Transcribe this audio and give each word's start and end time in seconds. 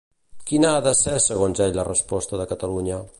Quina 0.51 0.71
ha 0.77 0.79
de 0.87 0.93
ser 1.01 1.13
segons 1.27 1.63
ell 1.67 1.79
la 1.83 1.87
resposta 1.91 2.41
de 2.43 2.49
Catalunya? 2.55 3.03